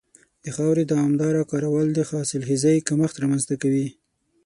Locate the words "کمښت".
2.87-3.15